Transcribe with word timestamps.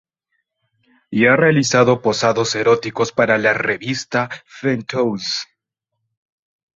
Y 1.11 1.27
ha 1.27 1.35
realizado 1.35 2.01
posados 2.01 2.55
eróticos 2.55 3.11
para 3.11 3.37
la 3.37 3.53
revista 3.53 4.31
Penthouse. 4.59 5.45